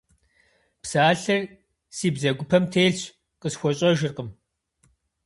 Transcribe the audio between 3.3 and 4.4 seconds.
къысхуэщӏэжыркъым.